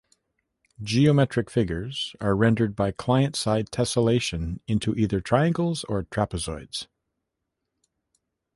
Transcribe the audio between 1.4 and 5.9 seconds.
figures are rendered by client-side tessellation into either triangles